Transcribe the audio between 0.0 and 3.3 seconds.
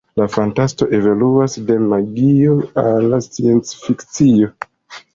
La fantasto evoluas de magio al